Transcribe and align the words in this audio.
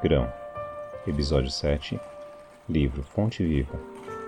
Grão, 0.00 0.32
Episódio 1.08 1.50
7, 1.50 1.98
Livro 2.68 3.02
Fonte 3.02 3.42
Viva, 3.42 3.76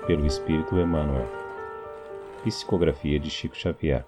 pelo 0.05 0.27
Espírito 0.27 0.77
Emmanuel. 0.77 1.29
Psicografia 2.43 3.21
de 3.21 3.31
Chico 3.31 3.57
Xavier. 3.57 4.05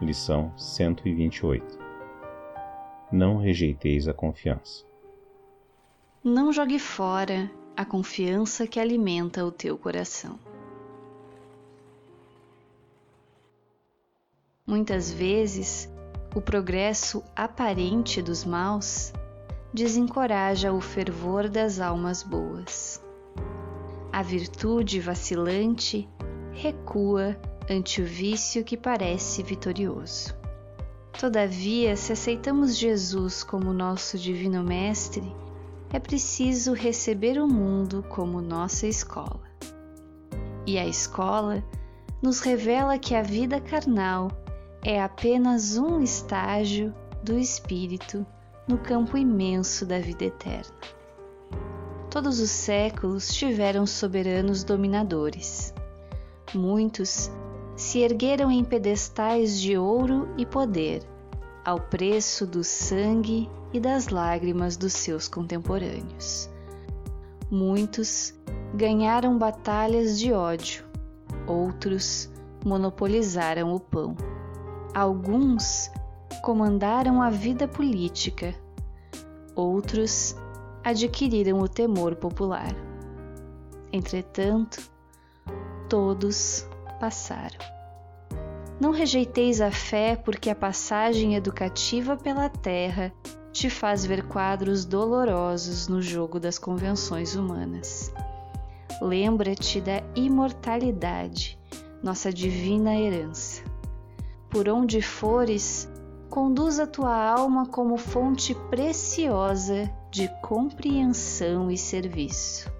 Lição 0.00 0.56
128. 0.56 1.78
Não 3.12 3.36
rejeiteis 3.36 4.08
a 4.08 4.14
confiança. 4.14 4.82
Não 6.24 6.50
jogue 6.50 6.78
fora 6.78 7.50
a 7.76 7.84
confiança 7.84 8.66
que 8.66 8.80
alimenta 8.80 9.44
o 9.44 9.52
teu 9.52 9.76
coração. 9.76 10.40
Muitas 14.66 15.12
vezes, 15.12 15.86
o 16.34 16.40
progresso 16.40 17.22
aparente 17.36 18.22
dos 18.22 18.42
maus 18.42 19.12
desencoraja 19.76 20.72
o 20.72 20.80
fervor 20.80 21.50
das 21.50 21.80
almas 21.80 22.22
boas. 22.22 22.98
A 24.10 24.22
virtude 24.22 24.98
vacilante 25.00 26.08
recua 26.50 27.38
ante 27.68 28.00
o 28.00 28.06
vício 28.06 28.64
que 28.64 28.74
parece 28.74 29.42
vitorioso. 29.42 30.34
Todavia, 31.20 31.94
se 31.94 32.10
aceitamos 32.10 32.74
Jesus 32.74 33.44
como 33.44 33.74
nosso 33.74 34.16
Divino 34.16 34.64
Mestre, 34.64 35.30
é 35.92 35.98
preciso 35.98 36.72
receber 36.72 37.38
o 37.38 37.46
mundo 37.46 38.02
como 38.08 38.40
nossa 38.40 38.86
escola. 38.86 39.44
E 40.66 40.78
a 40.78 40.86
escola 40.86 41.62
nos 42.22 42.40
revela 42.40 42.98
que 42.98 43.14
a 43.14 43.20
vida 43.20 43.60
carnal 43.60 44.30
é 44.82 45.02
apenas 45.02 45.76
um 45.76 46.00
estágio 46.00 46.94
do 47.22 47.38
espírito 47.38 48.26
no 48.66 48.78
campo 48.78 49.16
imenso 49.16 49.86
da 49.86 49.98
vida 49.98 50.24
eterna. 50.24 50.74
Todos 52.10 52.40
os 52.40 52.50
séculos 52.50 53.28
tiveram 53.34 53.86
soberanos 53.86 54.64
dominadores. 54.64 55.74
Muitos 56.54 57.30
se 57.76 58.00
ergueram 58.00 58.50
em 58.50 58.64
pedestais 58.64 59.60
de 59.60 59.76
ouro 59.76 60.28
e 60.36 60.46
poder, 60.46 61.02
ao 61.64 61.78
preço 61.78 62.46
do 62.46 62.64
sangue 62.64 63.50
e 63.72 63.78
das 63.78 64.08
lágrimas 64.08 64.76
dos 64.76 64.94
seus 64.94 65.28
contemporâneos. 65.28 66.48
Muitos 67.50 68.34
ganharam 68.74 69.36
batalhas 69.36 70.18
de 70.18 70.32
ódio, 70.32 70.84
outros 71.46 72.30
monopolizaram 72.64 73.74
o 73.74 73.78
pão. 73.78 74.16
Alguns 74.94 75.90
comandaram 76.42 77.22
a 77.22 77.30
vida 77.30 77.66
política, 77.66 78.54
outros 79.54 80.36
adquiriram 80.84 81.60
o 81.60 81.68
temor 81.68 82.16
popular. 82.16 82.74
Entretanto, 83.92 84.90
todos 85.88 86.66
passaram. 87.00 87.58
Não 88.78 88.90
rejeiteis 88.90 89.60
a 89.60 89.70
fé 89.70 90.16
porque 90.16 90.50
a 90.50 90.54
passagem 90.54 91.34
educativa 91.34 92.16
pela 92.16 92.48
terra 92.48 93.12
te 93.52 93.70
faz 93.70 94.04
ver 94.04 94.26
quadros 94.26 94.84
dolorosos 94.84 95.88
no 95.88 96.02
jogo 96.02 96.38
das 96.38 96.58
convenções 96.58 97.34
humanas. 97.34 98.12
Lembra-te 99.00 99.80
da 99.80 100.02
imortalidade, 100.14 101.58
nossa 102.02 102.32
divina 102.32 102.94
herança 102.94 103.62
por 104.56 104.70
onde 104.70 105.02
fores, 105.02 105.86
conduz 106.36 106.78
a 106.78 106.86
tua 106.86 107.16
alma 107.16 107.64
como 107.64 107.96
fonte 107.96 108.54
preciosa 108.68 109.90
de 110.10 110.28
compreensão 110.42 111.70
e 111.70 111.78
serviço. 111.78 112.70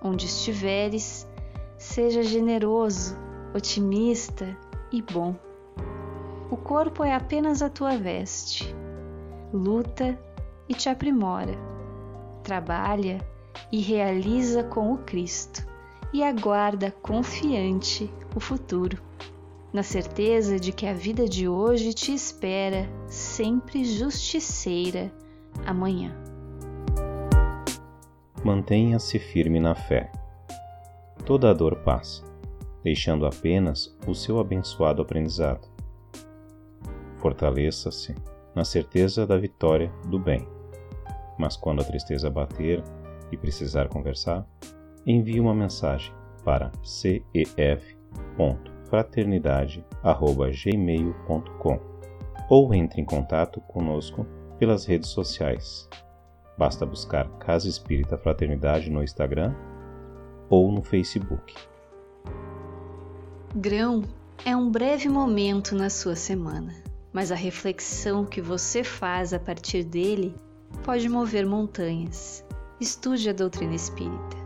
Onde 0.00 0.26
estiveres, 0.26 1.26
seja 1.76 2.22
generoso, 2.22 3.16
otimista 3.52 4.56
e 4.92 5.02
bom. 5.02 5.34
O 6.52 6.56
corpo 6.56 7.02
é 7.02 7.12
apenas 7.12 7.62
a 7.62 7.68
tua 7.68 7.96
veste. 7.96 8.72
Luta 9.52 10.16
e 10.68 10.72
te 10.72 10.88
aprimora. 10.88 11.58
Trabalha 12.44 13.18
e 13.72 13.80
realiza 13.80 14.62
com 14.62 14.92
o 14.92 14.98
Cristo 14.98 15.66
e 16.12 16.22
aguarda 16.22 16.92
confiante 17.02 18.08
o 18.36 18.38
futuro 18.38 19.02
na 19.72 19.82
certeza 19.82 20.58
de 20.58 20.72
que 20.72 20.86
a 20.86 20.92
vida 20.92 21.28
de 21.28 21.48
hoje 21.48 21.92
te 21.92 22.12
espera 22.12 22.88
sempre 23.06 23.84
justiceira 23.84 25.12
amanhã. 25.66 26.16
Mantenha-se 28.42 29.18
firme 29.18 29.60
na 29.60 29.74
fé. 29.74 30.10
Toda 31.26 31.50
a 31.50 31.52
dor 31.52 31.76
passa, 31.82 32.24
deixando 32.82 33.26
apenas 33.26 33.94
o 34.06 34.14
seu 34.14 34.38
abençoado 34.38 35.02
aprendizado. 35.02 35.68
Fortaleça-se 37.18 38.14
na 38.54 38.64
certeza 38.64 39.26
da 39.26 39.36
vitória 39.36 39.92
do 40.06 40.18
bem. 40.18 40.48
Mas 41.38 41.56
quando 41.56 41.82
a 41.82 41.84
tristeza 41.84 42.30
bater 42.30 42.82
e 43.30 43.36
precisar 43.36 43.88
conversar, 43.88 44.46
envie 45.04 45.40
uma 45.40 45.54
mensagem 45.54 46.12
para 46.44 46.72
cef 46.82 47.96
fraternidade@gmail.com 48.88 51.80
ou 52.48 52.74
entre 52.74 53.00
em 53.00 53.04
contato 53.04 53.60
conosco 53.60 54.26
pelas 54.58 54.84
redes 54.84 55.10
sociais. 55.10 55.88
Basta 56.56 56.84
buscar 56.84 57.28
Casa 57.38 57.68
Espírita 57.68 58.18
Fraternidade 58.18 58.90
no 58.90 59.02
Instagram 59.02 59.54
ou 60.50 60.72
no 60.72 60.82
Facebook. 60.82 61.54
Grão 63.54 64.02
é 64.44 64.56
um 64.56 64.70
breve 64.70 65.08
momento 65.08 65.74
na 65.74 65.90
sua 65.90 66.16
semana, 66.16 66.74
mas 67.12 67.30
a 67.30 67.34
reflexão 67.34 68.24
que 68.24 68.40
você 68.40 68.82
faz 68.82 69.32
a 69.32 69.38
partir 69.38 69.84
dele 69.84 70.34
pode 70.84 71.08
mover 71.08 71.46
montanhas. 71.46 72.44
Estude 72.80 73.28
a 73.28 73.32
doutrina 73.32 73.74
espírita. 73.74 74.37